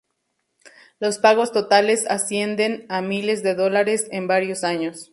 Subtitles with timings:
[0.99, 5.09] Los pagos totales ascienden a miles de dólares en varios años.